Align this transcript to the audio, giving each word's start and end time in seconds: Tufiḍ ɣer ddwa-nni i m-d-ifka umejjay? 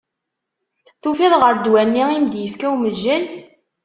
Tufiḍ 1.01 1.33
ɣer 1.37 1.53
ddwa-nni 1.55 2.03
i 2.11 2.19
m-d-ifka 2.23 2.67
umejjay? 2.73 3.23